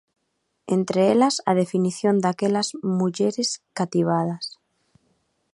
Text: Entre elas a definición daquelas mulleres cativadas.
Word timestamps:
Entre 0.77 1.01
elas 1.13 1.35
a 1.49 1.51
definición 1.61 2.15
daquelas 2.23 2.67
mulleres 2.99 3.49
cativadas. 3.79 4.45